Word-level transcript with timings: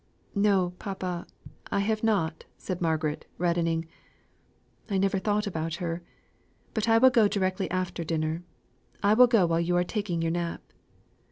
"No, 0.33 0.73
papa; 0.79 1.27
I 1.71 1.81
have 1.81 2.01
not," 2.03 2.45
said 2.57 2.81
Margaret, 2.81 3.27
reddening. 3.37 3.85
"I 4.89 4.97
never 4.97 5.19
thought 5.19 5.45
about 5.45 5.75
her. 5.75 6.01
But 6.73 6.89
I 6.89 6.97
will 6.97 7.11
go 7.11 7.27
directly 7.27 7.69
after 7.69 8.03
dinner; 8.03 8.41
I 9.03 9.13
will 9.13 9.27
go 9.27 9.45
while 9.45 9.59
you 9.61 9.77
are 9.77 9.83
taking 9.83 10.19
your 10.19 10.31
nap." 10.31 10.63